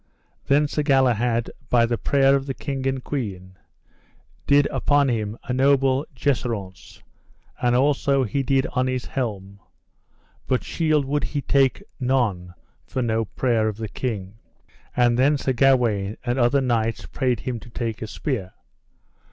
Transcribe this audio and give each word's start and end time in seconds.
Then 0.47 0.67
Sir 0.67 0.81
Galahad, 0.81 1.51
by 1.69 1.85
the 1.85 1.95
prayer 1.95 2.35
of 2.35 2.47
the 2.47 2.55
king 2.55 2.87
and 2.87 2.97
the 2.97 3.01
queen, 3.01 3.55
did 4.47 4.65
upon 4.71 5.09
him 5.09 5.37
a 5.43 5.53
noble 5.53 6.07
jesseraunce, 6.15 7.03
and 7.61 7.75
also 7.75 8.23
he 8.23 8.41
did 8.41 8.65
on 8.73 8.87
his 8.87 9.05
helm, 9.05 9.59
but 10.47 10.63
shield 10.63 11.05
would 11.05 11.23
he 11.25 11.41
take 11.43 11.83
none 11.99 12.55
for 12.83 13.03
no 13.03 13.25
prayer 13.25 13.67
of 13.67 13.77
the 13.77 13.87
king. 13.87 14.39
And 14.97 15.19
then 15.19 15.37
Sir 15.37 15.53
Gawaine 15.53 16.17
and 16.25 16.39
other 16.39 16.61
knights 16.61 17.05
prayed 17.05 17.41
him 17.41 17.59
to 17.59 17.69
take 17.69 18.01
a 18.01 18.07
spear. 18.07 18.53